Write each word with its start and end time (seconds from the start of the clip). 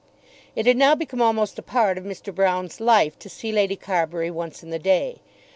It 0.55 0.65
had 0.65 0.77
now 0.77 0.95
become 0.95 1.21
almost 1.21 1.59
a 1.59 1.61
part 1.61 1.95
of 1.95 2.05
Mr. 2.05 2.33
Broune's 2.33 2.79
life 2.79 3.19
to 3.19 3.29
see 3.29 3.51
Lady 3.51 3.75
Carbury 3.75 4.31
once 4.31 4.63
in 4.63 4.71
the 4.71 4.79
day. 4.79 5.17